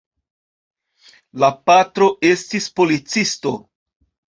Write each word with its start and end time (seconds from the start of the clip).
La 1.45 1.51
patro 1.69 2.11
estis 2.33 2.73
policisto. 2.79 3.59